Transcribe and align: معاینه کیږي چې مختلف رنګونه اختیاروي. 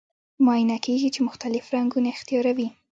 معاینه 0.45 0.77
کیږي 0.85 1.09
چې 1.15 1.25
مختلف 1.27 1.63
رنګونه 1.75 2.07
اختیاروي. 2.15 2.67